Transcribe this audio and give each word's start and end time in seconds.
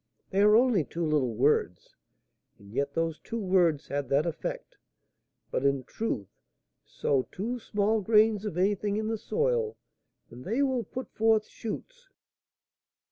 They 0.31 0.41
are 0.41 0.55
only 0.55 0.83
two 0.83 1.05
little 1.05 1.35
words, 1.35 1.93
and 2.57 2.73
yet 2.73 2.95
those 2.95 3.19
two 3.19 3.37
words 3.37 3.87
had 3.89 4.09
that 4.09 4.25
effect. 4.25 4.75
But, 5.51 5.63
in 5.63 5.83
truth, 5.83 6.41
sow 6.83 7.27
two 7.31 7.59
small 7.59 8.01
grains 8.01 8.43
of 8.43 8.57
anything 8.57 8.97
in 8.97 9.09
the 9.09 9.17
soil, 9.19 9.77
and 10.31 10.43
they 10.43 10.63
will 10.63 10.85
put 10.85 11.11
forth 11.11 11.45
shoots." 11.45 12.09